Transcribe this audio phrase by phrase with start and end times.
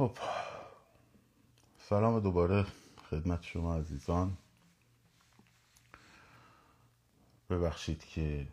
[0.00, 0.18] خب.
[1.78, 2.66] سلام دوباره
[3.10, 4.38] خدمت شما عزیزان.
[7.50, 8.48] ببخشید که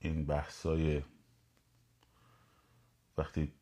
[0.00, 1.02] این بحثای
[3.18, 3.52] وقتی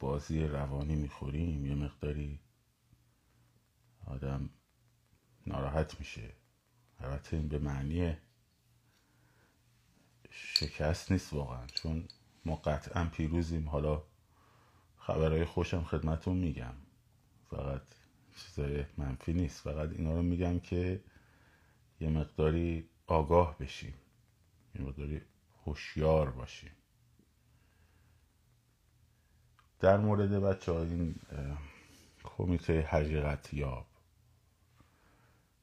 [0.00, 2.40] بازی روانی می‌خوریم یه مقداری
[4.06, 4.50] آدم
[5.46, 6.32] ناراحت میشه.
[6.98, 8.16] البته این به معنی
[10.30, 12.08] شکست نیست واقعا چون
[12.44, 13.68] ما قطعا پیروزیم.
[13.68, 14.11] حالا
[15.06, 16.74] خبرهای خوشم خدمتون میگم.
[17.50, 17.82] فقط
[18.36, 19.60] چیزای منفی نیست.
[19.60, 21.00] فقط اینا رو میگم که
[22.00, 23.94] یه مقداری آگاه بشیم.
[24.74, 25.20] یه مقداری
[25.64, 26.70] هوشیار باشیم.
[29.80, 31.14] در مورد بچه ها این
[32.24, 33.86] کمیته حقیقت یاب.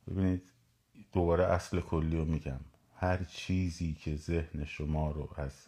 [0.08, 0.44] ببینید
[1.12, 2.60] دوباره اصل کلی رو میگم.
[2.96, 5.68] هر چیزی که ذهن شما رو از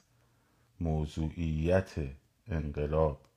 [0.80, 1.96] موضوعیت
[2.48, 3.31] انقلاب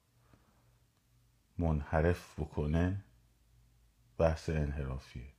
[1.59, 3.05] منحرف بکنه
[4.19, 5.33] بحث انحرافیه.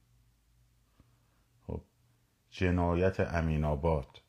[1.67, 1.81] خب
[2.49, 4.21] جنایت امین آباد.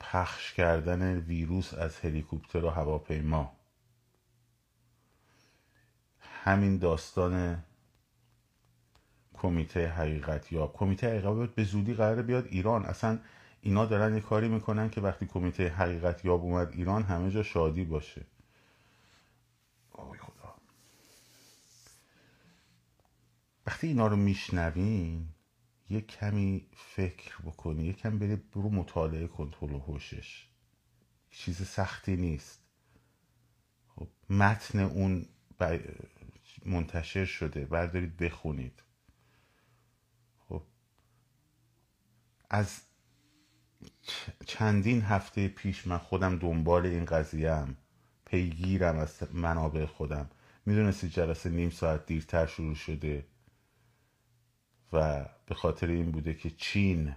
[0.00, 3.52] پخش کردن ویروس از هلیکوپتر و هواپیما.
[6.20, 7.64] همین داستان
[9.34, 12.84] کمیته حقیقت یا کمیته حقیقت به زودی قراره بیاد ایران.
[12.84, 13.18] اصلا
[13.62, 17.84] اینا دارن یه کاری می‌کنن که وقتی کمیته حقیقت یاب اومد ایران همه جا شادی
[17.84, 18.24] باشه
[19.92, 20.54] آی خدا
[23.70, 25.28] وقتی اینا رو میشنوین
[25.90, 30.48] یه کمی فکر بکنی یه کمی بری برو مطالعه کن طول و حوشش
[31.30, 32.60] چیز سختی نیست.
[33.86, 35.26] خب متن اون
[36.64, 38.82] منتشر شده بردارید بخونید.
[40.48, 40.62] خب
[42.50, 42.80] از
[44.46, 47.66] چندین هفته پیش من خودم دنبال این قضیه
[48.24, 50.30] پیگیرم از منابع خودم.
[50.66, 53.29] می‌دونستی جلسه نیم ساعت دیرتر شروع شده.
[54.92, 57.14] و به خاطر این بوده که چین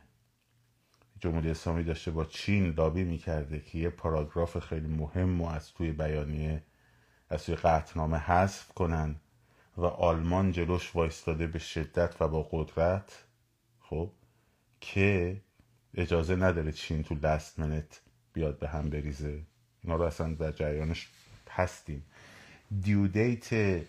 [1.19, 5.91] جمهوری اسلامی داشته با چین لابی می‌کرده که یه پاراگراف خیلی مهم و از توی
[5.91, 6.63] بیانیه
[7.29, 9.15] از توی قطعنامه حذف کنن
[9.77, 13.23] و آلمان جلوش وایستاده به شدت و با قدرت
[13.81, 14.09] خب
[14.81, 15.41] که
[15.93, 18.01] اجازه نداره چین تو لست منت
[18.33, 19.41] بیاد به هم بریزه.
[19.83, 21.07] اینا رو اصلا در جریانش
[21.49, 22.05] هستیم.
[22.81, 23.81] دیو دیت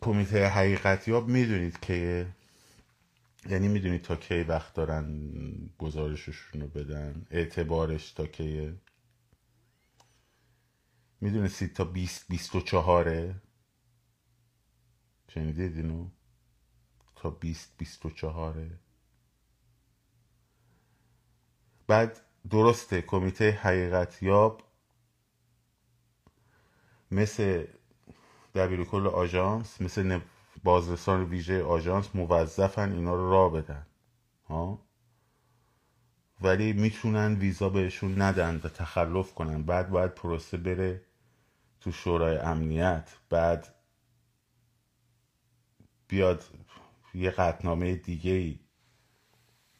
[0.00, 2.26] کمیته حقیقتیاب می‌دونید که
[3.46, 5.30] یعنی می‌دونید تا کی وقت دارن
[5.78, 8.74] گزارششون رو بدن؟ اعتبارش تا کیه؟
[11.20, 13.34] می‌دونستید تا 20 24
[15.28, 16.08] شنیدید اینو؟
[17.16, 18.70] تا 20 24
[21.86, 22.20] بعد
[22.50, 24.62] درسته کمیته حقیقت یاب
[27.10, 27.66] مثل
[28.54, 30.02] دبیرکل آژانس مثل
[30.62, 33.86] بازرسان ویژه آژانس موظفن اینا رو راه بدن.
[34.48, 34.86] ها؟
[36.40, 39.62] ولی می‌تونن ویزا بهشون ندن و تخلف کنن.
[39.62, 41.02] بعد باید پروسه بره
[41.80, 43.16] تو شورای امنیت.
[43.30, 43.74] بعد
[46.08, 46.44] بیاد
[47.14, 48.58] یه قطنامه دیگه ای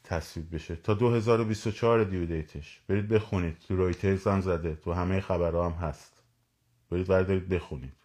[0.04, 0.76] تصویب بشه.
[0.76, 2.82] تا 2024 دیو دیتش.
[2.88, 3.58] برید بخونید.
[3.58, 4.74] تو رایترز هم زده.
[4.74, 6.22] تو همه خبرها هم هست.
[6.90, 8.01] برید بردارید بخونید.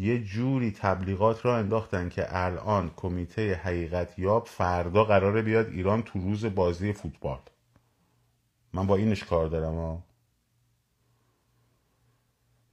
[0.00, 6.18] یه جوری تبلیغات را انداختن که الان کمیته حقیقت یاب فردا قراره بیاد ایران تو
[6.18, 7.40] روز بازی فوتبال.
[8.72, 10.04] من با اینش کار دارم ها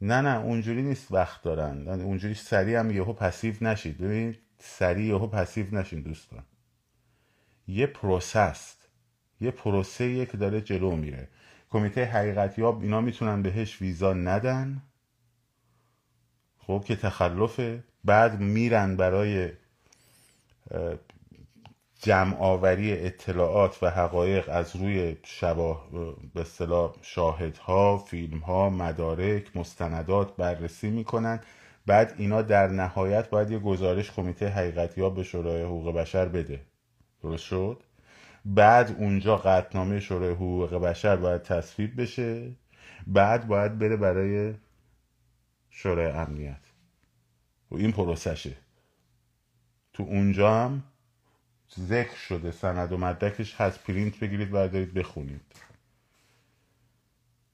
[0.02, 1.88] نه نه اونجوری نیست وقت دارن.
[1.88, 3.98] اونجوری سریع هم یهو passive نشید.
[3.98, 6.44] ببینید سریع یهو passive نشین دوستان.
[7.68, 8.88] یه پروسست
[9.42, 11.28] یه پروسه که داره جلو میره.
[11.70, 14.82] کمیته حقیقت یاب اینا می‌تونن بهش ویزا ندن.
[16.68, 19.50] خب که تخلفه بعد میرن برای
[22.02, 25.88] جمع آوری اطلاعات و حقایق از روی شباه
[26.34, 31.40] به اصطلاح شاهدها فیلمها مدارک مستندات بررسی می‌کنن.
[31.86, 36.62] بعد اینا در نهایت باید یه گزارش کمیته حقیقتی ها به شورای حقوق بشر بده.
[37.24, 37.84] درست شد؟
[38.46, 42.52] بعد اونجا قطنامه شورای حقوق بشر باید تصویب بشه.
[43.08, 44.54] بعد باید بره برای
[45.70, 46.67] شورای امنیت.
[47.72, 48.58] و این پروسشه.
[49.94, 50.84] تو اونجا هم
[51.80, 53.84] ذکر شده سند و مدرکش هست.
[53.84, 55.42] پرینت بگیرید بردارید بخونید.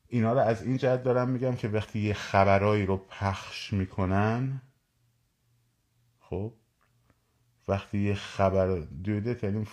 [0.07, 4.61] اینا رو از این جهت دارم میگم که وقتی یه خبرایی رو پخش می‌کنن
[6.19, 6.53] خب
[7.67, 9.67] وقتی یه خبر دیوده یعنی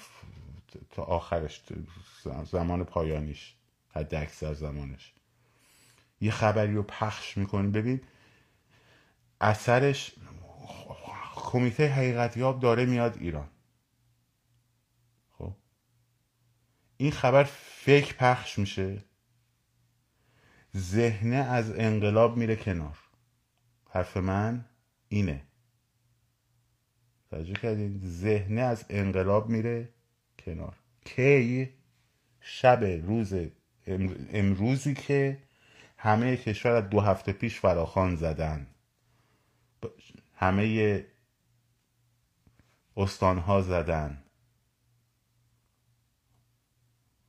[0.91, 1.63] تا آخرش
[2.45, 3.55] زمان پایانیش
[3.89, 5.13] حد اکثر زمانش.
[6.21, 7.69] یه خبری رو پخش می‌کنی.
[7.69, 8.01] ببین
[9.41, 10.13] اثرش
[11.35, 13.49] کمیته حقیقتیاب داره میاد ایران.
[15.39, 15.53] خب؟
[16.97, 19.05] این خبر فیک پخش میشه.
[20.77, 22.99] ذهنه از انقلاب میره کنار.
[23.91, 24.65] حرف من
[25.09, 25.43] اینه.
[27.31, 29.89] توجه کردین؟ ذهنه از انقلاب میره
[30.39, 30.77] کنار.
[31.05, 31.71] کی
[32.41, 33.35] شب روز
[34.33, 35.39] امروزی که
[35.97, 38.67] همه کشور دو هفته پیش فراخان زدن.
[40.41, 41.05] همه
[42.97, 44.23] استانها زدن.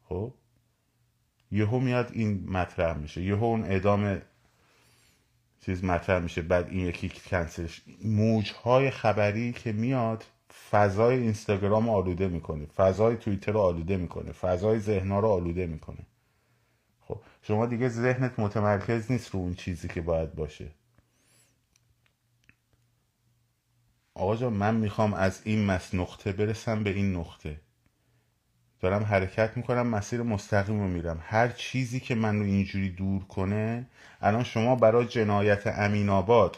[0.03, 0.33] خب؟
[1.51, 3.21] یهو میاد این مطرح میشه.
[3.21, 4.21] یهو اون اعدام
[5.65, 6.41] چیز مطرح میشه.
[6.41, 7.81] بعد این یکی کنسلش.
[8.03, 10.25] موجهای خبری که میاد
[10.69, 12.65] فضای اینستاگرام آلوده می‌کنه.
[12.65, 14.31] فضای توییتر رو آلوده می‌کنه.
[14.31, 16.05] فضای ذهنها رو آلوده می‌کنه.
[17.01, 20.71] خب شما دیگه ذهنت متمرکز نیست رو اون چیزی که باید باشه.
[24.13, 27.61] آقا جان من می‌خوام از این مس نقطه برسم به این نقطه.
[28.79, 31.19] دارم حرکت می‌کنم مسیر مستقیم رو میرم.
[31.23, 33.87] هر چیزی که من رو اینجوری دور کنه
[34.21, 36.57] الان شما برای جنایت امین آباد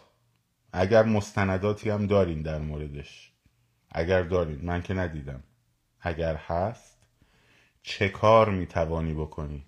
[0.73, 3.31] اگر مستنداتی هم دارین در موردش.
[3.91, 5.43] اگر دارین من که ندیدم.
[6.01, 6.97] اگر هست
[7.83, 9.65] چه کار می‌توانی بکنی؟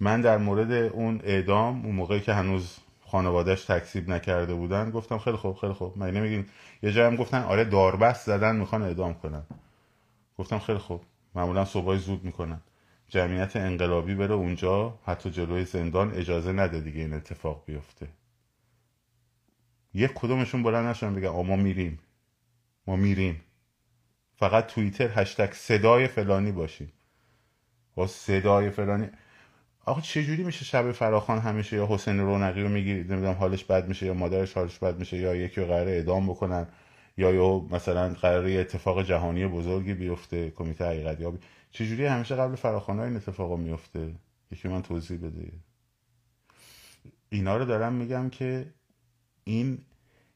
[0.00, 2.76] من در مورد اون اعدام اون موقعی که هنوز
[3.10, 5.98] خانوادهش تکسیب نکرده بودن گفتم خیلی خوب خیلی خوب.
[5.98, 6.46] من نمیگین؟
[6.82, 9.42] یه جایی هم گفتن آره داربست زدن می‌خوان اعدام کنن.
[10.38, 11.02] گفتم خیلی خوب.
[11.34, 12.60] معمولا صبح زود می‌کنن.
[13.08, 18.08] جمعیت انقلابی بره اونجا حتی جلوی زندان اجازه نده دیگه این اتفاق بیفته.
[19.94, 21.98] یک کدومشون بلند نشون بگن ما میریم.
[22.86, 23.40] ما میریم.
[24.36, 26.92] فقط توییتر هشتگ صدای فلانی باشیم.
[27.94, 29.08] با صدای فلانی
[29.90, 34.06] آقا چجوری میشه شب فراخان همیشه یا حسین رونقی رو می‌گیرید نمی‌دونم حالش بد میشه
[34.06, 36.66] یا مادرش حالش بد میشه یا یکی رو قراره اعدام بکنن
[37.16, 41.38] یا یا مثلا قراره اتفاق جهانی بزرگی بیفته کمیته حقیقت یابی
[41.70, 44.14] چجوری همیشه قبل فراخوان این اتفاق میفته
[44.52, 45.52] یکی من توضیح بده.
[47.30, 48.66] اینا رو دارم میگم که
[49.44, 49.78] این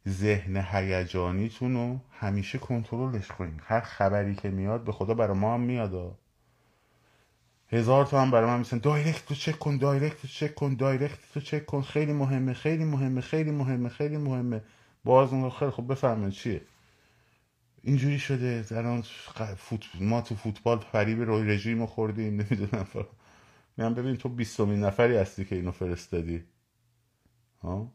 [0.08, 3.60] ذهن هیجانیتون رو همیشه کنترلش کنین.
[3.64, 6.18] هر خبری که میاد به خدا برای ما هم میاد.
[7.68, 8.78] هزار تا هم برای من میسن.
[8.78, 11.82] direct رو چک کن direct رو چک کن direct رو چک کن.
[11.82, 14.62] خیلی مهمه خیلی مهمه خیلی مهمه خیلی مهمه.
[15.04, 16.62] باز اون خیلی خوب بفهمه چیه.
[17.82, 18.64] اینجوری شده.
[18.70, 19.02] الان
[19.56, 19.84] فوت...
[20.00, 22.34] ما تو فوتبال فریب روی رژیم خوردیم.
[22.34, 22.86] نمی‌دونم.
[23.76, 26.44] میگم ببین تو بیستمین نفری هستی که اینو فرستادی.
[27.62, 27.92] ها؟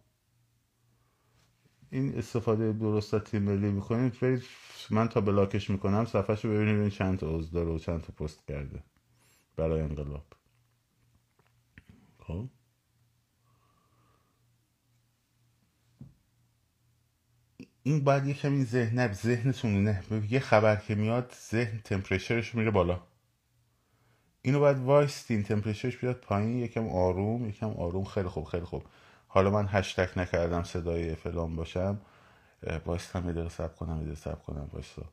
[1.89, 4.19] این استفاده درست از تیم ملی می‌کنید.
[4.19, 4.43] برید
[4.89, 6.05] من تا بلاکش می‌کنم.
[6.05, 8.83] صفحه رو ببینید چند تا عضو داره و چند تا پست کرده.
[9.59, 10.25] برای انقلاب.
[12.19, 12.49] خب؟
[17.83, 20.03] این باید یه کمی ذهن ذهنتون نه.
[20.29, 23.01] یه خبر که میاد ذهن تمپریچرش میره بالا.
[24.41, 26.57] اینو باید وایستین تمپریچرش بیاد پایین.
[26.59, 28.03] یکم آروم یکم آروم.
[28.03, 28.83] خیلی خوب خیلی خوب.
[29.27, 32.01] حالا من هشتک نکردم صدای فلان باشم.
[32.85, 35.05] وایستم یه دقیقه سب کنم یه دقیقه سب کنم وایستا.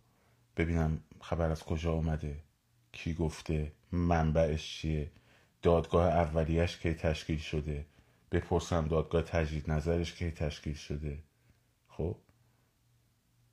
[0.57, 2.46] ببینم خبر از کجا آمده
[2.97, 5.11] کی گفته منبعش چیه؟
[5.63, 7.87] دادگاه اولیش کی تشکیل شده؟
[8.33, 11.19] بپرسم دادگاه تجدید نظرش کی تشکیل شده؟
[11.88, 12.17] خب؟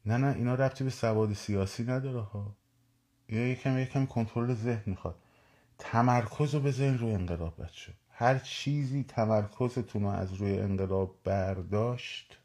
[0.05, 2.55] نه نه اینا ربطی به سواد سیاسی نداره ها.
[3.29, 5.15] یا یکم یکم کنترل ذهن می‌خواد.
[5.77, 7.93] تمرکز رو بذارین روی انقلاب بچه.
[8.09, 12.37] هر چیزی تمرکزتون رو از روی انقلاب برداشت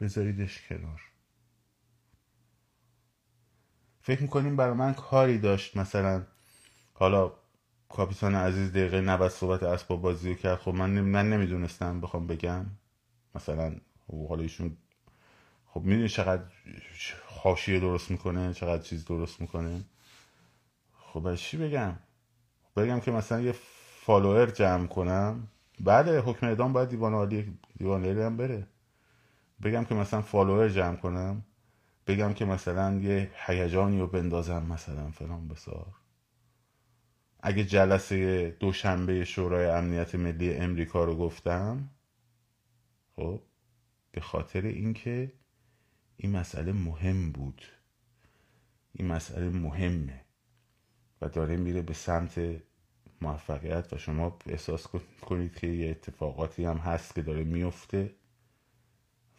[0.00, 1.11] بذاریدش کنار.
[4.02, 6.22] فکر می‌کنیم برای من کاری داشت مثلا.
[6.94, 7.32] حالا
[7.88, 10.58] کاپیتان عزیز دقیقه 90 صحبت اسباب بازی رو کرد.
[10.58, 12.66] خب من, من نمی‌دونستم بخوام بگم.
[13.34, 13.76] مثلا
[14.28, 14.76] حالا ایشون
[15.66, 16.42] خب می‌دونی چقدر
[17.26, 19.84] حاشیه درست می‌کنه چقدر چیز درست می‌کنه.
[20.98, 21.94] خب چی بگم؟
[22.76, 23.54] بگم که مثلا یه
[24.00, 25.48] follower جمع کنم.
[25.80, 28.66] بعد حکم اعدام باید دیوان عالی دیوان عالی هم بره.
[29.62, 31.44] بگم که مثلا follower جمع کنم.
[32.06, 35.94] بگم که مثلا یه هیجانی رو بندازم مثلا فلان بیسار.
[37.40, 41.90] اگه جلسه دوشنبه شورای امنیت ملی امریکا رو گفتم
[43.16, 43.42] خب
[44.12, 45.32] به خاطر اینکه
[46.16, 47.62] این مسئله مهم بود.
[48.92, 50.24] این مسئله مهمه
[51.20, 52.62] و داره میره به سمت
[53.20, 54.86] موفقیت و شما احساس
[55.22, 58.14] کنید که یه اتفاقاتی هم هست که داره میفته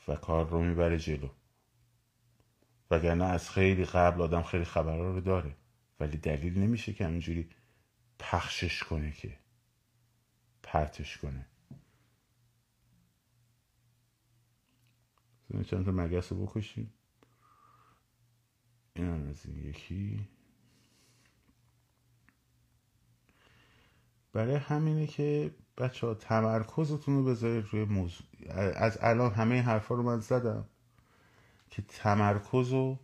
[0.07, 1.29] و کار رو می‌بره جلو.
[2.93, 5.55] وگرنه از خیلی قبل آدم خیلی خبرها رو داره.
[5.99, 7.49] ولی دلیل نمیشه که همینجوری
[8.19, 9.37] پخشش کنه که
[10.63, 11.45] پرتش کنه.
[15.65, 16.93] چند تا مگس رو بکشیم.
[18.93, 20.27] این هم از این یکی.
[24.33, 28.27] برای همینه که بچه ها تمرکزتون رو بذارید روی موضوع.
[28.75, 30.69] از الان همه حرفا رو من زدم.
[31.73, 32.99] که تمرکز رو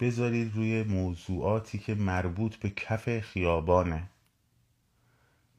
[0.00, 4.10] بذارید روی موضوعاتی که مربوط به کف خیابانه.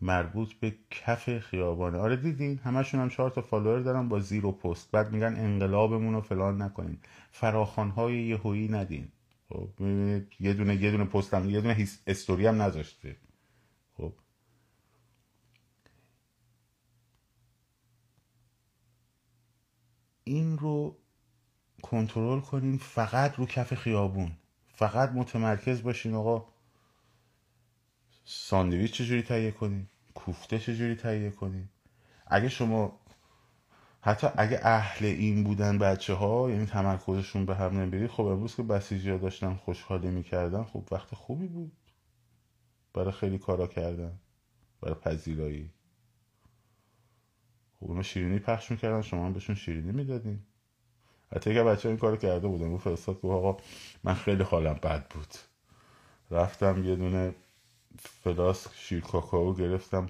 [0.02, 1.98] مربوط به کف خیابانه.
[1.98, 4.92] آره دیدین همشون هم چهار تا فالوور دارن با زیرو پست.
[4.92, 6.98] بعد میگن انقلابمون رو فلان نکنین.
[7.32, 9.12] فراخان های یهویی ندین.
[9.50, 9.70] خب
[10.40, 13.18] یه دونه یه دونه پست هم یه دونه استوری هم نذاشته.
[13.98, 14.14] خب.
[20.24, 20.98] این رو
[21.82, 24.32] کنترل کنین فقط رو کف خیابون.
[24.68, 26.46] فقط متمرکز باشین آقا.
[28.26, 31.70] ساندویچ چجوری تهیه کنین کوفته چجوری تهیه کنین
[32.28, 33.00] اگه شما
[34.02, 38.64] حتی اگه اهل این بودن بچه ها یعنی تمرکزشون به هم نمیری خب امروز که
[38.64, 41.72] بسیجی ها داشتن خوشحالی می‌کردن خب وقت خوبی بود
[42.94, 44.20] برای خیلی کارا کردن
[44.82, 45.72] برای پذیرایی.
[47.80, 50.46] خب اونا شیرینی پخش می‌کردن شما هم بهشون شیرینی می‌دادین.
[51.36, 53.58] حتی اگه بچه این کارو کرده بودن اون فرستاد که آقا
[54.04, 55.36] من خیلی حالم بد بود.
[56.32, 57.36] رفتم یه دونه
[58.00, 60.08] فلاسک شیر کاکائو گرفتم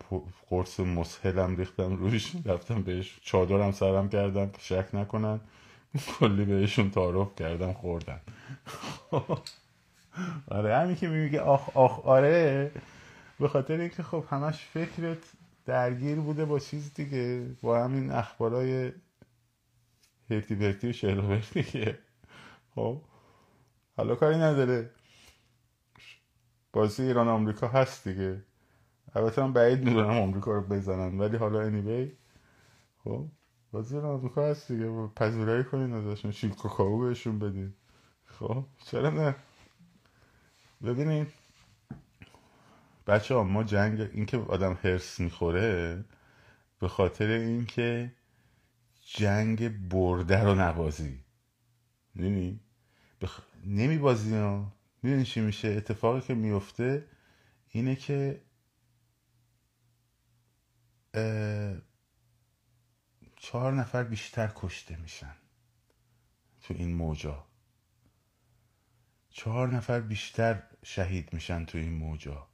[0.50, 5.40] قرص مسهلم ریختم روش رفتم بهش چادرم سرم کردم که شک نکنن.
[6.20, 8.20] کلی بهشون تعارف کردم خوردن.
[10.48, 12.72] آره همین که میگه آخ آخ آره.
[13.40, 15.18] به خاطر اینکه خب همش فکرت
[15.66, 18.92] درگیر بوده با چیز دیگه با همین اخبارای
[20.30, 22.00] هرتی برتی و شهر دیگه.
[22.76, 23.02] خب؟
[23.98, 24.90] حالا کاری نداره.
[26.74, 28.44] بازی ایران آمریکا هست دیگه.
[29.16, 32.12] البته من بعید می‌دونم آمریکا رو بزنن ولی حالا انیوی
[33.04, 33.26] خب؟
[33.72, 35.08] بازی ایران آمریکا هست دیگه.
[35.08, 37.74] پذیرایی کنین ازشون شیل کوکاو بهشون بدین.
[38.26, 39.36] خب؟ چرا نه؟
[40.84, 41.28] ببینین.
[43.08, 46.04] بچه ها ما جنگ اینکه آدم هرس می‌خوره
[46.80, 48.12] به خاطر اینکه
[49.14, 51.24] جنگ برده رو نبازی.
[52.16, 52.60] نمی
[53.22, 53.42] بخ...
[53.66, 54.74] نمی بازی ها.
[55.04, 57.06] می‌دونی چی میشه؟ اتفاقی که میفته
[57.70, 58.42] اینه که
[63.36, 65.36] چهار نفر بیشتر کشته میشن
[66.62, 67.46] تو این موجا.
[69.30, 72.48] چهار نفر بیشتر شهید میشن تو این موجا.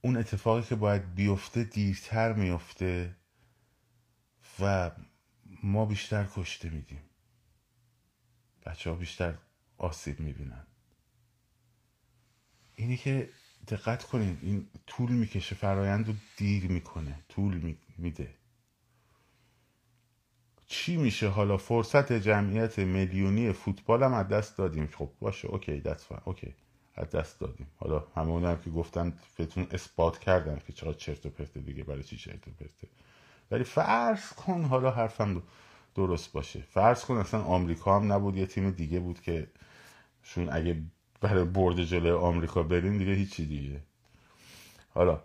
[0.00, 3.16] اون اتفاقی که باید بیفته دیرتر میفته
[4.60, 4.90] و
[5.62, 7.00] ما بیشتر کشته میدیم.
[8.66, 9.34] بچه ها بیشتر
[9.78, 10.66] آسیب می‌بینن.
[12.76, 13.30] اینی که
[13.68, 18.34] دقت کنید این طول می‌کشه فرایند رو دیر می‌کنه طول میده.
[20.66, 24.86] چی میشه؟ حالا فرصت جمعیت میلیونی فوتبال هم از دست دادیم.
[24.86, 26.54] خب باشه اوکی دست اوکی
[26.94, 27.66] از دست دادیم.
[27.76, 32.02] حالا همون هم که گفتن بهتون اثبات کردن که چرا چرت و پرته دیگه برای
[32.02, 32.88] چی چرت و پرته؟
[33.54, 35.42] ولی فرض کن حالا حرفم
[35.94, 36.60] درست باشه.
[36.60, 39.46] فرض کن اصلا آمریکا هم نبود یه تیم دیگه بود که
[40.22, 40.82] شون اگه
[41.20, 43.80] برای برد جلوی آمریکا بریم دیگه هیچی دیگه.
[44.94, 45.20] حالا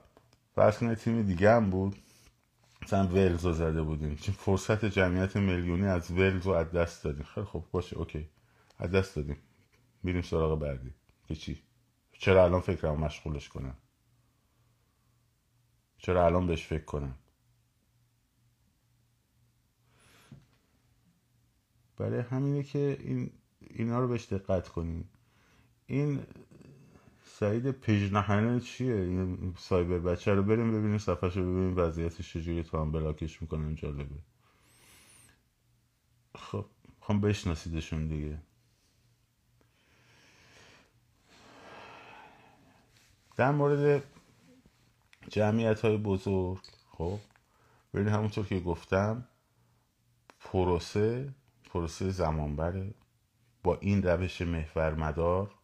[0.55, 1.95] فرض کن تیم دیگه هم بود.
[2.83, 4.15] مثلا ولز رو زده بودیم.
[4.15, 7.23] چون فرصت جمعیت میلیونی از ولز رو از دست دادیم.
[7.23, 8.29] خیلی خب باشه اوکی.
[8.79, 9.37] از دست دادیم.
[10.03, 10.93] میریم سراغ بعدی.
[11.27, 11.63] که چی؟
[12.11, 13.77] چرا الان فکرم مشغولش کنم
[15.97, 17.15] چرا الان بهش فکر کنم
[21.99, 25.05] برای همینه که این اینا رو بهش دقت کنین
[25.85, 26.23] این
[27.23, 32.77] سعید پژنهنه چیه؟ این سایبر بچه رو بریم ببینیم صفحه رو ببینیم وضعیتش چجوری تو
[32.81, 34.19] هم بلاکش می‌کنن جالبه.
[36.35, 36.65] خب
[36.99, 38.37] خب بشناسیدشون دیگه.
[43.35, 44.03] در مورد
[45.29, 46.59] جمعیت های بزرگ
[46.91, 47.19] خب
[47.93, 49.27] ببینید همونطور که گفتم
[50.39, 51.33] پروسه
[51.69, 52.93] پروسه زمانبره
[53.63, 55.55] با این روش محور مدار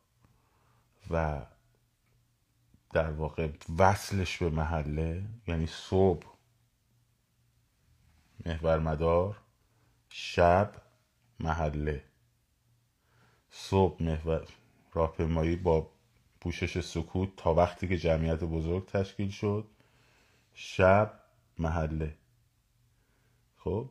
[1.10, 1.46] و
[2.94, 6.26] در واقع وصلش به محله یعنی صبح
[8.46, 9.38] محور مدار
[10.10, 10.72] شب
[11.40, 12.04] محله.
[13.52, 14.48] صبح محور
[14.94, 15.90] راهپیمایی با
[16.42, 19.68] پوشش سکوت تا وقتی که جمعیت بزرگ تشکیل شد
[20.54, 21.20] شب
[21.60, 22.16] محله.
[23.58, 23.90] خب؟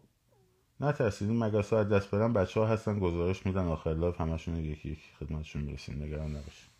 [0.80, 1.28] نترسید.
[1.28, 5.08] این مگس ها دست برن بچه ها هستن گزارش میدن آخر live همشون یکی یکی
[5.20, 6.02] خدمتشون می‌رسیم.
[6.02, 6.70] نگران نباشید.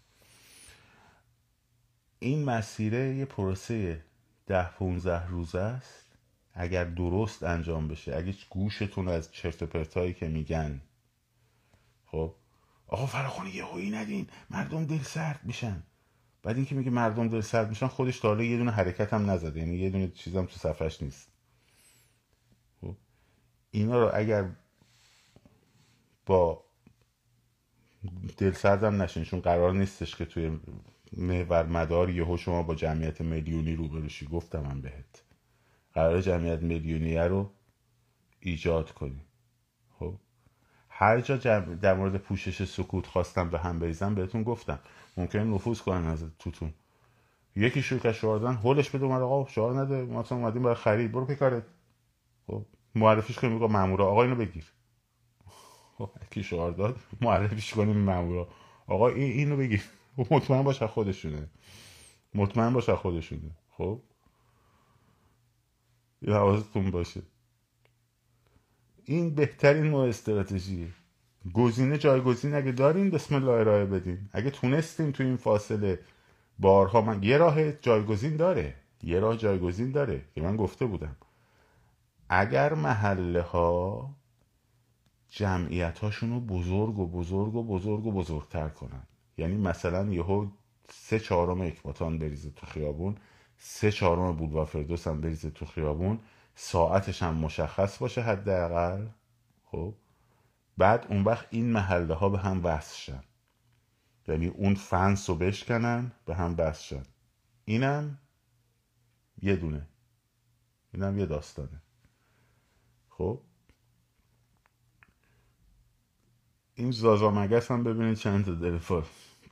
[2.19, 4.05] این مسیره یه پروسه
[4.47, 6.05] ده 15 روزه است.
[6.53, 10.81] اگر درست انجام بشه اگه گوشتون از چرت پرتایی که میگن.
[12.07, 12.35] خب؟
[12.87, 14.27] آقا فراخونی یه هویی ندین.
[14.51, 15.83] مردم دل سرد میشن.
[16.43, 19.61] بعد اینکه میگه مردم دل سرد میشن خودش تا یه دونه حرکت هم نزده.
[19.61, 21.34] یعنی یه دونه چیزم تو صفحش نیست.
[23.75, 24.51] اینا رو اگر
[26.27, 26.65] با
[28.37, 30.59] دل سردم نشین چون قرار نیستش که توی
[31.17, 35.23] محور مدار یهو شما با جمعیت میلیونی روبرو شی گفتم من بهت.
[35.95, 37.51] قرار جمعیت میلیونیه رو
[38.41, 39.21] ایجاد کنی.
[39.99, 40.15] خب؟
[40.89, 44.79] هر جا جمع در مورد پوشش سکوت خواستم به هم بریزم بهتون گفتم.
[45.17, 46.75] ممکن نفوذ کنن از توتون.
[47.57, 50.03] یکی شعار دادن هولش بده اومد آقا شعار نده.
[50.03, 51.13] ما اصلا اومدیم برای خرید.
[51.13, 51.65] برو پیکارت
[52.47, 54.65] خب؟ معرفیش کنیم میگه مامورا آقا اینو بگیر.
[56.31, 58.49] کی شعار داد؟ معرفیش کنیم مامورا.
[58.87, 59.83] آقا این اینو بگیر.
[60.31, 61.49] مطمئن باش خودشونه.
[62.35, 63.51] مطمئن باش خودشونه.
[63.71, 64.01] خب؟
[66.23, 67.23] یا حواستون باشه.
[69.05, 70.89] این بهترین نوع استراتژیه.
[71.55, 75.99] گزینه جایگزین اگه داریم بسم الله ارائه بدیم اگه تونستیم تو این فاصله
[76.59, 78.75] بارها من یه راه جایگزین داره.
[79.03, 80.25] یه راه جایگزین داره.
[80.35, 81.17] که من گفته بودم.
[82.29, 84.11] اگر محله ها
[85.29, 89.03] جمعیت هاشون رو بزرگ و بزرگ و بزرگ و بزرگتر کنن.
[89.39, 90.47] یعنی مثلا یهو
[90.89, 93.17] سه چهارم اکباتان بریزه تو خیابون
[93.59, 96.21] سه چهارم بولوار فردوس هم بریزه تو خیابون
[96.55, 99.07] ساعتش هم مشخص باشه حداقل.
[99.65, 99.95] خب؟
[100.79, 103.25] بعد اون وقت این محله ها به هم وصل شن.
[104.29, 107.03] یعنی اون فنس رو بشکنن به هم وصل شن.
[107.65, 108.19] اینم
[109.43, 109.87] یه دونه.
[110.95, 111.83] اینم یه داستانه.
[113.19, 113.41] خب.
[116.75, 118.79] این زازا مگس هم ببینید چند تا داره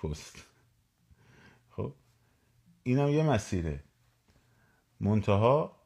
[0.03, 0.45] پست.
[1.71, 1.95] خب.
[2.83, 3.85] اینم یه مسیره.
[5.01, 5.77] منتها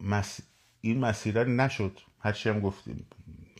[0.00, 0.40] مس...
[0.80, 2.00] این مسیره نشد.
[2.18, 3.06] هرچی هم گفتیم.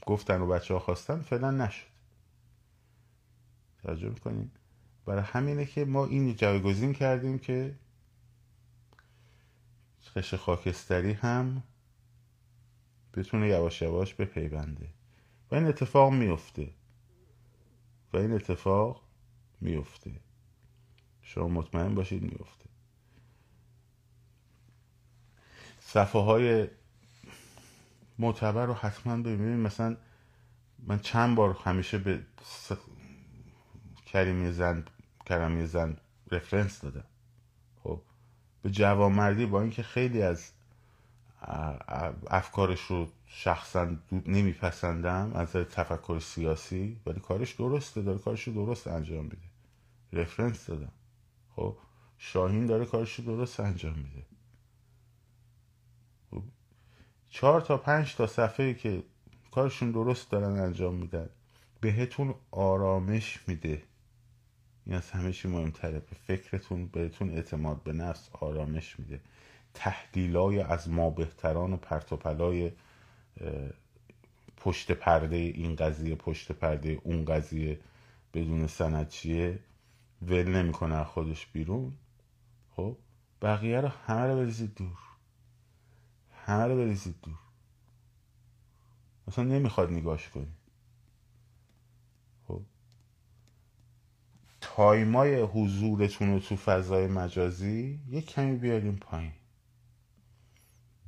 [0.07, 1.87] گفتن و بچه ها خواستن فعلا نشد.
[3.83, 4.53] توجه می‌کنیم
[5.07, 7.75] برای همینه که ما این جایگزین کردیم که
[10.03, 11.63] خش خاکستری هم
[13.17, 14.89] بتونه یواش یواش بپیونده.
[15.51, 16.71] و این اتفاق میفته.
[18.13, 19.03] و این اتفاق
[19.61, 20.13] میفته.
[21.23, 22.67] شما مطمئن باشید میفته.
[25.81, 26.69] صفحه های
[28.19, 29.67] معتبر رو حتما ببینید.
[29.67, 29.97] مثلا
[30.79, 32.27] من چند بار همیشه به
[34.07, 34.85] کریمی زن
[35.27, 35.97] کریمی زن
[36.31, 37.05] رفرنس دادم.
[37.83, 38.03] خب
[38.63, 40.53] به جوانمردی با اینکه خیلی از
[42.27, 49.25] افکارش رو شخصا نمیپسندم از تفکر سیاسی ولی کارش درسته داره کارش رو درست انجام
[49.25, 49.37] میده.
[50.13, 50.93] رفرنس دادم.
[51.57, 51.77] خب
[52.19, 54.27] شاهین داره کارش رو درست انجام میده.
[56.31, 56.43] خب
[57.31, 59.03] چهار تا پنج تا صفحه که
[59.51, 61.29] کارشون درست دارن انجام میدن
[61.81, 63.83] بهتون آرامش میده.
[64.87, 66.01] این از همه چی مهمتره.
[66.01, 69.21] به فکرتون بهتون اعتماد به نفس آرامش میده.
[69.77, 72.73] تحلیلای از ما بهتران و پرتوپلای
[74.57, 77.81] پشت پرده این قضیه پشت پرده اون قضیه
[78.35, 79.59] بدون سند چیه؟
[80.23, 81.93] ول نمی‌کنه خودش بیرون.
[82.77, 82.97] خب؟
[83.43, 84.99] بقیه رو همه رو بریزید دور.
[86.47, 87.39] همه رو بریزید دور.
[89.29, 90.53] اصلا نمی‌خواد نگاش کنی.
[92.49, 92.63] خب؟
[94.61, 99.33] تایمای حضورتون رو تو فضای مجازی یه کمی بیاریم پایین.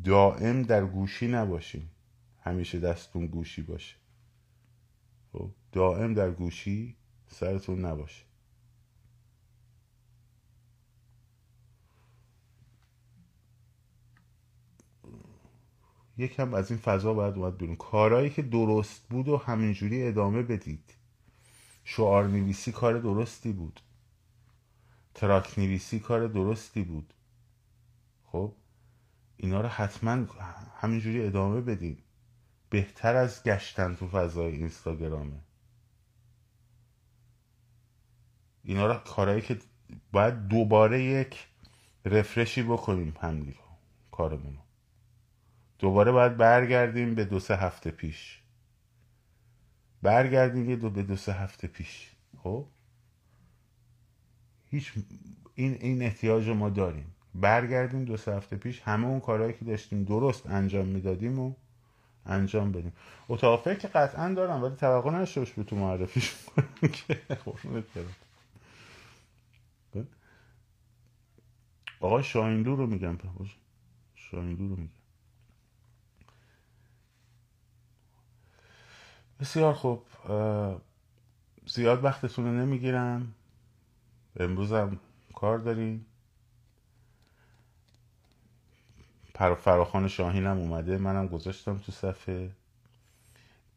[0.04, 1.88] دائم در گوشی نباشین
[2.40, 3.96] همیشه دستون گوشی باشه.
[5.32, 6.96] خب دائم در گوشی
[7.28, 8.24] سرتون نباشه.
[16.18, 17.76] یکم از این فضا باید اومد بیرون.
[17.76, 20.94] کارهایی که درست بود و همینجوری ادامه بدید.
[21.84, 23.80] شعار نویسی کار درستی بود.
[25.14, 27.14] تراک نویسی کار درستی بود.
[28.24, 28.54] خب؟
[29.40, 30.26] اینا رو حتما
[30.80, 32.04] همینجوری ادامه بدید
[32.70, 35.40] بهتر از گشتن تو فضای اینستاگرامه.
[38.62, 39.58] اینا رو کارهایی که
[40.12, 41.46] باید دوباره یک
[42.04, 43.54] رفرشی بکنیم هم
[44.10, 44.60] کارمونو
[45.78, 48.42] دوباره باید برگردیم به دو سه هفته پیش.
[50.02, 52.10] برگردیم یه دو به دو سه هفته پیش.
[52.42, 52.66] خب؟
[54.70, 54.92] هیچ
[55.54, 57.14] این این احتیاج ما داریم.
[57.40, 61.54] برگردیم دو سه هفته پیش همه اون کارهایی که داشتیم درست انجام می‌دادیم و
[62.26, 62.92] انجام بدیم.
[63.28, 66.34] اتاق فکر که قطعا دارم ولی توقع نشوش به تو معرفیش
[66.82, 67.20] که
[72.00, 73.18] آقای شاهیندو رو میگم
[74.14, 74.92] شاهینلو رو میگم.
[79.40, 80.02] بسیار خوب.
[81.66, 83.34] زیاد وقتتون رو نمی‌گیرم.
[84.36, 85.00] امروزم
[85.34, 86.06] کار داریم
[89.38, 92.50] فراخوان شاهینم اومده منم گذاشتم تو صفحه.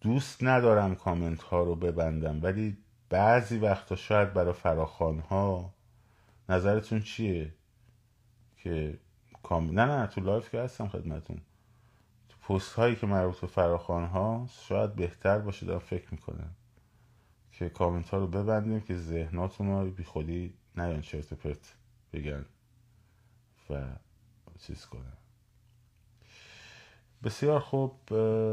[0.02, 2.78] دوست ندارم کامنت ها رو ببندم ولی
[3.10, 5.74] بعضی وقتا شاید برای فراخوان ها
[6.50, 7.54] نظرتون چیه؟
[8.58, 9.00] که
[9.44, 9.80] کام...
[9.80, 11.42] نه نه تو live که هستم خدمتتون.
[12.30, 16.56] تو پست هایی که مربوط به فراخوان ها شاید بهتر باشه دارم فکر می‌کنم.
[17.52, 21.76] که کامنت ها رو ببندیم که ذهناتون رو بی خودی نیان چرت پرت
[22.14, 22.46] بگن
[23.70, 23.82] و
[24.60, 25.21] چیز کنن.
[27.24, 27.92] بسیار خوب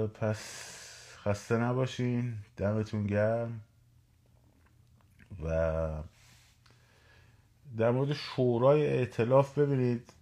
[0.06, 0.68] پس
[1.16, 3.60] خسته نباشین دمتون گرم.
[5.44, 6.02] و
[7.78, 10.12] در مورد شورای اعتلاف ببینید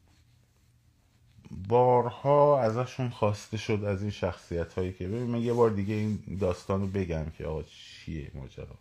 [1.68, 6.38] بارها ازشون خواسته شد از این شخصیت هایی که ببین من یه بار دیگه این
[6.40, 8.76] داستان رو بگم که آقا چیه ماجرا.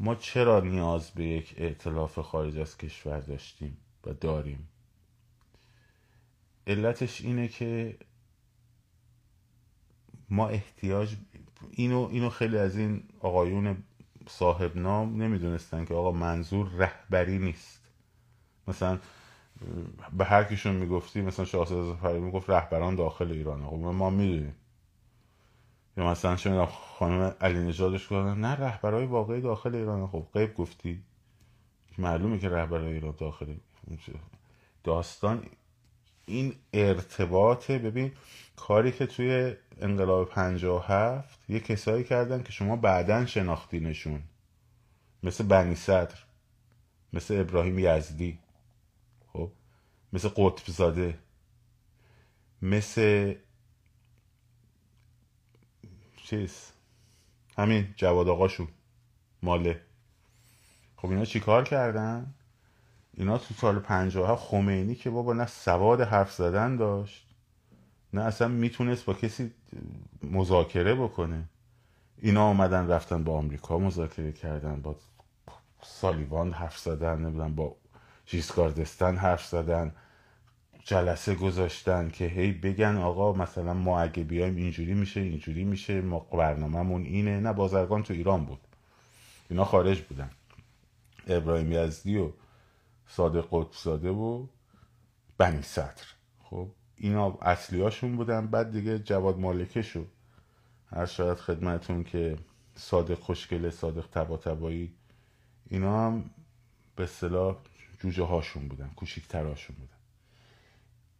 [0.00, 4.68] ما چرا نیاز به یک اعتلاف خارج از کشور داشتیم و داریم؟
[6.66, 7.96] علتش اینه که
[10.30, 11.16] ما احتیاج
[11.70, 13.76] اینو اینو خیلی از این آقایون
[14.28, 17.80] صاحب نام نمی‌دونستن که آقا منظور رهبری نیست.
[18.68, 18.98] مثلا
[20.12, 24.54] به هر کیشون می‌گفتی مثلا شاهزاده ظفری می‌گفت رهبران داخل ایران خب ما می‌دونیم.
[25.96, 31.02] یا مثلا شما خانم علی نژادش گفتن نه رهبرای واقعی داخل ایران خب غیب گفتی.
[31.98, 33.54] معلومه که رهبرای ایران داخل
[34.84, 35.42] داستان
[36.26, 37.78] این ارتباطه.
[37.78, 38.12] ببین
[38.58, 44.22] کاری که توی انقلاب پنجاه هفت یه کسایی کردن که شما بعدا شناختینشون.
[45.22, 46.18] مثل بنی صدر
[47.12, 48.38] مثل ابراهیم یزدی
[49.32, 49.50] خب؟
[50.12, 51.18] مثل قطب زاده
[52.62, 53.34] مثل
[56.24, 56.72] چیز؟
[57.58, 58.68] همین جواد آقاشون
[59.42, 59.80] ماله.
[60.96, 62.34] خب اینا چیکار کردن؟
[63.14, 67.27] اینا تو سال پنجاه خمینی که بابا نه سواد حرف زدن داشت
[68.12, 69.52] نه اصلا می‌تونست با کسی
[70.22, 71.44] مذاکره بکنه.
[72.18, 74.96] اینا آمدن رفتن با آمریکا مذاکره کردن با
[75.82, 77.76] سالیوان حرف زدن نمی‌دونم با
[78.76, 79.94] دستن حرف زدن
[80.84, 86.18] جلسه گذاشتن که هی بگن آقا مثلا ما اگه بیایم اینجوری میشه اینجوری میشه ما
[86.18, 87.40] برنامهمون اینه.
[87.40, 88.60] نه بازرگان تو ایران بود.
[89.50, 90.30] اینا خارج بودن.
[91.26, 92.32] ابراهیم یزدی و
[93.06, 94.48] صادق قطب و
[95.38, 96.04] بنی صدر.
[96.42, 98.46] خب؟ اینا اصلیاشون بودن.
[98.46, 100.06] بعد دیگه جواد مالکه شد
[100.90, 102.36] هر شاید خدمتون که
[102.74, 104.92] صادق خوشگله صادق تبا تبایی
[105.70, 106.30] اینا هم
[106.96, 107.56] به صلاح
[108.00, 109.92] جوجه هاشون بودن کوچیکتراشون بودن.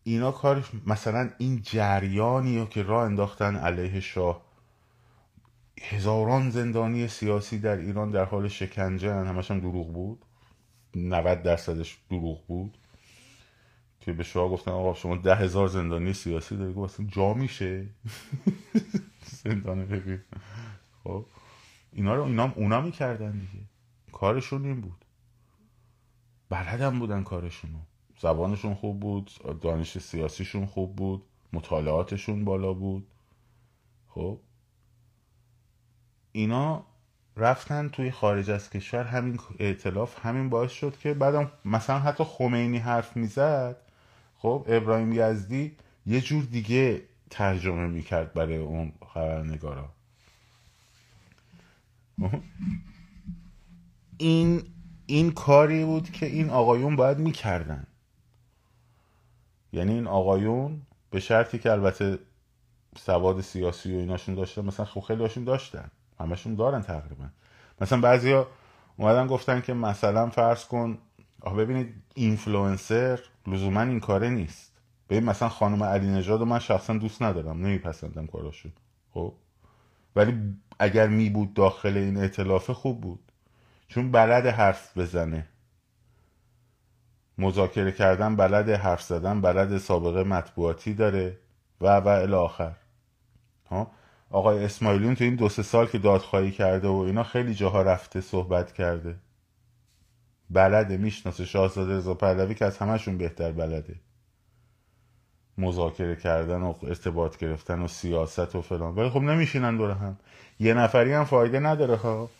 [0.04, 4.48] اینا کار مثلا این جریانی که راه انداختن علیه شاه
[5.82, 10.24] هزاران زندانی سیاسی در ایران در حال شکنجه همش هم دروغ بود.
[10.94, 12.78] 90 درصدش دروغ بود.
[14.08, 17.86] که به شاه گفتن آقا شما ده هزار زندانی سیاسی داری گفت جا میشه.
[19.44, 20.20] زندانه ببین
[21.04, 21.26] خب.
[21.92, 23.64] اینا رو اینا اونا می‌کردن دیگه.
[24.12, 25.04] کارشون این بود.
[26.48, 27.78] بلدم بودن کارشونو
[28.20, 33.06] زبانشون خوب بود دانش سیاسیشون خوب بود مطالعاتشون بالا بود.
[34.08, 34.40] خب.
[36.32, 36.86] اینا
[37.36, 42.78] رفتن توی خارج از کشور همین اعتلاف همین باعث شد که بعدم مثلا حتی خمینی
[42.78, 43.87] حرف می‌زد
[44.38, 49.88] خب ابراهیم یزدی یه جور دیگه ترجمه می‌کرد برای اون خبرنگارا.
[54.18, 54.62] این
[55.06, 57.86] این کاری بود که این آقایون باید می‌کردن.
[59.72, 62.18] یعنی این آقایون به شرطی که البته
[62.96, 65.90] سواد سیاسی و ایناشون داشتن مثلا خب خیلی هاشون داشتن.
[66.20, 67.28] همشون دارن تقریبا.
[67.80, 68.48] مثلا بعضیا
[68.96, 70.98] اومدن گفتن که مثلا فرض کن
[71.40, 73.20] آه ببینید اینفلوئنسر
[73.54, 74.72] لزوما این کاره نیست.
[75.10, 78.68] ببین مثلا خانم علی نژاد من شخصا دوست ندارم نمیپسندم کاراشو.
[79.10, 79.34] خب؟
[80.16, 83.32] ولی اگر می بود داخل این ائتلافه خوب بود.
[83.88, 85.46] چون بلد حرف بزنه.
[87.38, 91.38] مذاکره کردن بلد حرف زدن بلد سابقه مطبوعاتی داره.
[91.80, 92.48] و و الی
[93.70, 93.90] آخر
[94.30, 98.20] آقای اسماعیلیون تو این دو سه سال که دادخواهی کرده و اینا خیلی جاها رفته
[98.20, 99.16] صحبت کرده.
[100.50, 104.00] بلده می‌شناسه شاهزاده رضا پهلوی که از همشون بهتر بلده.
[105.58, 108.94] مذاکره کردن و ارتباط گرفتن و سیاست و فلان.
[108.94, 110.18] ولی خب نمیشینن دور هم.
[110.60, 112.30] یه نفری هم فایده نداره ها.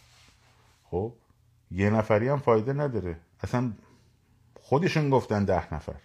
[0.85, 1.13] خب؟
[1.71, 3.21] یه نفری هم فایده نداره.
[3.41, 3.73] اصلا
[4.61, 6.01] خودشون گفتن ده نفر.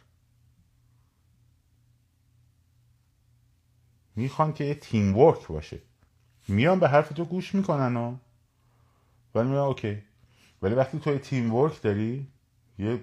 [4.16, 5.80] می‌خوان که یه تیم ورک باشه.
[6.48, 8.16] میان به حرف تو گوش می‌کنن و
[9.36, 10.04] ولی میان OK.
[10.64, 12.28] ولی وقتی تو team work داری
[12.80, 13.00] یه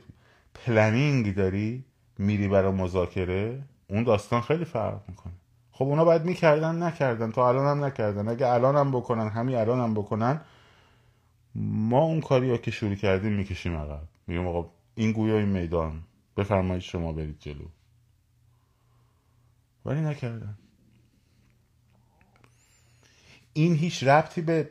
[0.55, 1.85] planning داری
[2.19, 5.33] میری برای مذاکره اون داستان خیلی فرق می‌کنه.
[5.73, 7.33] خب اونا باید می‌کردن نکردن.
[7.33, 8.29] تا الان هم نکردن.
[8.29, 10.41] اگه الان هم بکنن همین الان هم بکنن.
[11.55, 14.03] ما اون کاری ها که شروع کردیم می‌کشیم عقب.
[14.27, 16.03] میگم آقا این گوی این میدان.
[16.37, 17.65] بفرمایید شما برید جلو.
[19.85, 20.59] ولی نکردن.
[23.53, 24.71] این هیچ ربطی به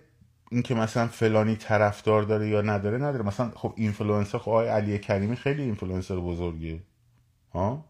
[0.49, 3.25] اینکه مثلا فلانی طرفدار داره یا نداره نداره.
[3.25, 6.83] مثلا خب اینفلوئنسر خب آقای علی کریمی خیلی اینفلوئنسر بزرگیه.
[7.53, 7.85] ها؟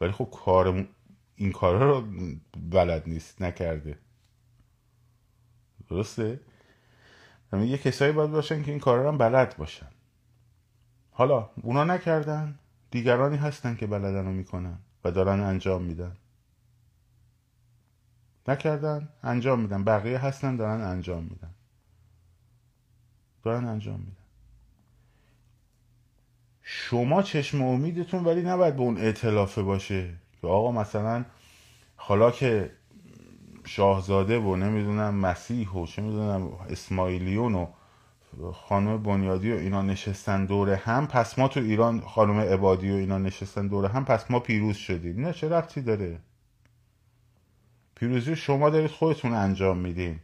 [0.00, 0.88] ولی خب کار
[1.36, 2.06] این کارا رو
[2.70, 3.98] بلد نیست نکرده.
[5.88, 6.40] درسته؟
[7.52, 9.88] یعنی یه کسایی باید باشن که این کارا رو هم بلد باشن.
[11.10, 12.58] حالا اونا نکردن
[12.90, 16.16] دیگرانی هستن که بلدن رو می‌کنن و دارن انجام میدن.
[18.48, 19.84] نکردن انجام میدن.
[19.84, 21.54] بقیه هستن دارن انجام میدن.
[23.42, 24.16] دارن انجام میدن.
[26.62, 30.14] شما چشم امیدتون ولی نباید به اون اعتلافه باشه.
[30.40, 31.24] که آقا مثلا
[31.96, 32.70] حالا که
[33.64, 37.66] شاهزاده و نمی‌دونم مسیح و چه می‌دونم اسماعیلیون و
[38.52, 43.18] خانم بنیادی و اینا نشستن دوره هم پس ما تو ایران خانم عبادی و اینا
[43.18, 45.20] نشستن دوره هم پس ما پیروز شدیم.
[45.20, 46.18] نه چه ربطی داره؟
[47.94, 50.20] پیروزی شما دارید خودتون انجام میدین.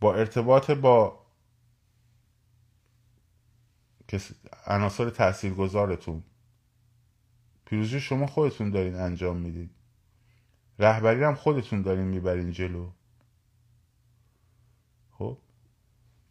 [0.00, 1.26] با ارتباط با
[4.66, 6.22] عناصر تاثیرگذارتون.
[7.64, 9.70] پیروزی شما خودتون دارین انجام می‌دید
[10.78, 12.90] رهبری هم خودتون دارین می‌برین جلو.
[15.10, 15.38] خب؟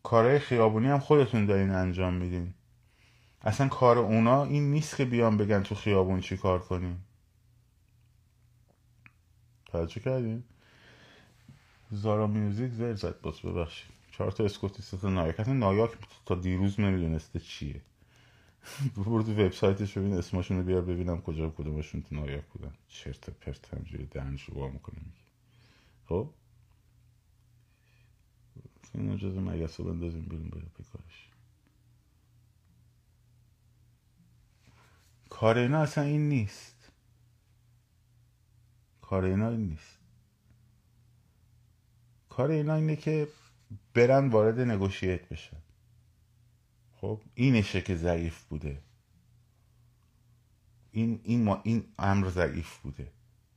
[0.03, 2.53] کارهای خیابونی هم خودتون دارین انجام میدین.
[3.41, 7.05] اصلا کار اونا این نیست که بیان بگن تو خیابون چی کار کنیم.
[9.65, 10.43] توجه کردین؟
[11.91, 13.91] زارا میوزیک زر زد باز ببخشید.
[14.11, 15.39] چهار تا اسکوتی سه نایاک.
[15.39, 15.91] حتی نایاک
[16.25, 17.81] تا دیروز نمی‌دونسته چیه.
[18.97, 22.73] برو تو وبسایتش ببین اسمشون رو بیار ببینم کجا کدومشون تو نایاک بودن.
[22.87, 24.97] چرت پرت همجوری دهنش رو وا می‌کنه
[26.09, 26.29] خب؟
[28.93, 31.29] این اجازه مگس رو بندازیم بیرون بره بکارش
[35.29, 36.91] کار اینا اصلا این نیست.
[39.01, 39.94] کار اینا این نیست.
[42.35, 43.27] کار اینا اینه که
[43.93, 45.57] برن وارد نگوشیت بشن.
[46.95, 48.81] خب اینشه که ضعیف بوده.
[50.91, 53.11] این این ما این امر ضعیف بوده.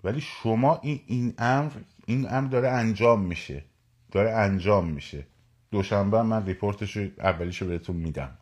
[0.05, 1.71] ولی شما این این امر
[2.07, 3.65] این امر داره انجام میشه.
[4.11, 5.27] داره انجام میشه.
[5.71, 8.39] دوشنبه من ریپورتش اولیشو بهتون میدم.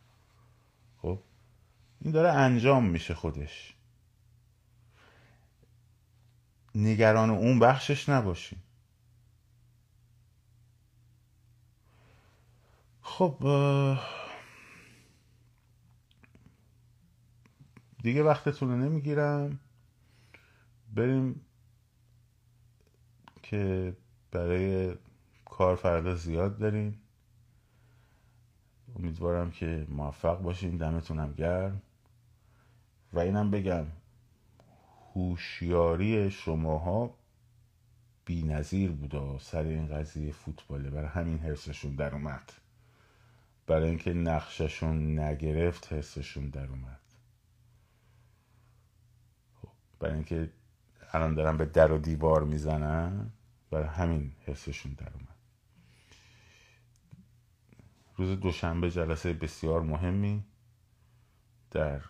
[1.01, 1.19] خب؟
[2.01, 3.75] این داره انجام میشه خودش.
[6.75, 8.59] نگران اون بخشش نباشین.
[13.17, 13.37] خب
[18.03, 19.59] دیگه وقتتون رو نمی‌گیرم.
[20.95, 21.41] بریم
[23.43, 23.95] که
[24.31, 24.95] برای
[25.45, 27.01] کار فردا زیاد داریم
[28.95, 30.77] امیدوارم که موفق باشین.
[30.77, 31.81] دمتونم گرم.
[33.13, 33.85] و اینم بگم
[35.13, 37.17] هوشیاری شماها
[38.25, 40.89] بی نظیر بوده سر این قضیه فوتباله.
[40.89, 42.51] برای همین حرسشون در اومد.
[43.67, 46.99] برای اینکه نقششون نگرفت حسشون در اومد.
[49.61, 50.49] خب، برای اینکه
[51.13, 53.31] الان دارن به در و دیوار می‌زنن
[53.71, 55.37] برای همین حسشون در اومد.
[58.17, 60.43] روز دوشنبه جلسه بسیار مهمی
[61.71, 62.01] در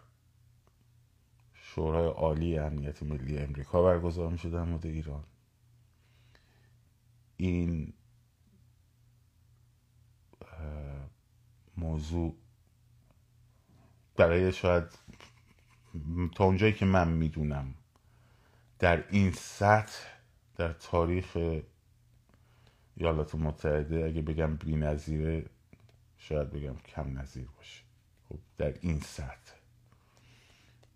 [1.53, 5.23] شورای عالی امنیت ملی امریکا برگزار می در مورد ایران.
[7.37, 7.93] این
[11.87, 12.35] موضوع
[14.15, 14.83] برای شاید
[16.35, 17.73] تا اونجایی که من می‌دونم
[18.79, 20.07] در این سطح
[20.55, 21.37] در تاریخ
[22.95, 25.45] ایالات متحده اگه بگم بی نظیره
[26.17, 27.83] شاید بگم کم نظیر باشه.
[28.29, 29.53] خب در این سطح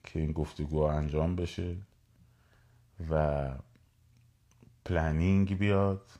[0.03, 1.77] که این گفتگو انجام بشه
[3.09, 3.49] و
[4.85, 6.11] پلنینگ بیاد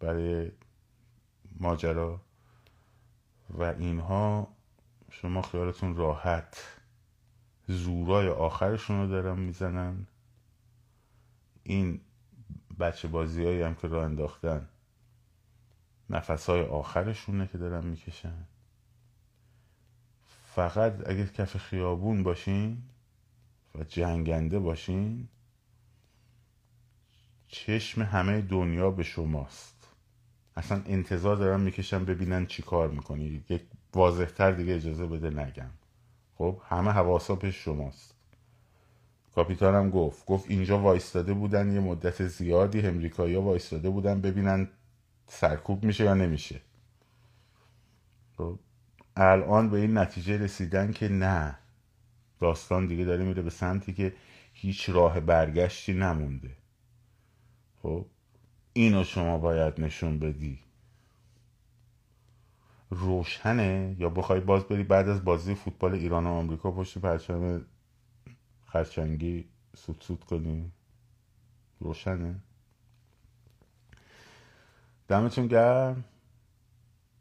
[0.00, 0.52] برای
[1.60, 2.25] ماجرا.
[3.50, 4.48] و اینها
[5.10, 6.64] شما خیالتون راحت.
[7.68, 10.06] زورای آخرشون رو دارن می‌زنن.
[11.62, 12.00] این
[12.80, 14.68] بچه بازی هایی هم که راه انداختن
[16.10, 18.44] نفس های آخرشونه که دارن می‌کشن.
[20.54, 22.82] فقط اگه کف خیابون باشین
[23.74, 25.28] و جنگنده باشین
[27.48, 29.75] چشم همه دنیا به شماست.
[30.56, 33.44] اصلا انتظار دارم می‌کشم ببینن چی کار می‌کنی.
[33.48, 33.62] یک
[33.94, 35.70] واضحتر دیگه اجازه بده نگم.
[36.38, 38.14] خب همه حواسا به شماست.
[39.34, 40.26] کاپیتانم گفت.
[40.26, 44.68] گفت اینجا وایستاده بودن یه مدت زیادی امریکایی وایستاده بودن ببینن
[45.26, 46.60] سرکوب میشه یا نمیشه.
[48.36, 48.58] خب
[49.16, 51.58] الان به این نتیجه رسیدن که نه.
[52.40, 54.14] داستان دیگه داره میره به سمتی که
[54.52, 56.50] هیچ راه برگشتی نمونده.
[57.82, 58.06] خب
[58.76, 60.58] اینو شما باید نشون بدی.
[62.90, 67.66] روشنه؟ یا بخوای باز بری بعد از بازی فوتبال ایران و آمریکا پشت پرچم
[68.66, 70.72] خرچنگی سود سود کنی؟
[71.80, 72.40] روشنه؟
[75.08, 76.04] دمتون گرم.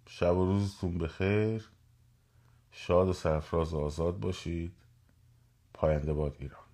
[0.08, 1.70] شب و روزتون بخیر.
[2.72, 4.74] شاد و سرفراز و آزاد باشید.
[5.74, 6.65] پاینده باد ایران.